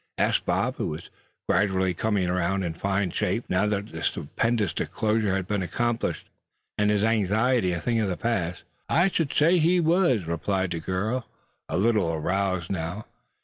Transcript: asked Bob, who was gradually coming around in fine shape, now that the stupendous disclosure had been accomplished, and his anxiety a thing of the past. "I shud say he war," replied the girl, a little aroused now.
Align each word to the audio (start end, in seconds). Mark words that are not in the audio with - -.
asked 0.17 0.47
Bob, 0.47 0.77
who 0.77 0.87
was 0.87 1.11
gradually 1.47 1.93
coming 1.93 2.27
around 2.27 2.63
in 2.63 2.73
fine 2.73 3.11
shape, 3.11 3.45
now 3.47 3.67
that 3.67 3.91
the 3.91 4.01
stupendous 4.01 4.73
disclosure 4.73 5.35
had 5.35 5.45
been 5.47 5.61
accomplished, 5.61 6.27
and 6.75 6.89
his 6.89 7.03
anxiety 7.03 7.71
a 7.71 7.79
thing 7.79 7.99
of 7.99 8.09
the 8.09 8.17
past. 8.17 8.63
"I 8.89 9.09
shud 9.09 9.31
say 9.31 9.59
he 9.59 9.79
war," 9.79 10.17
replied 10.25 10.71
the 10.71 10.79
girl, 10.79 11.27
a 11.69 11.77
little 11.77 12.11
aroused 12.13 12.71
now. 12.71 13.05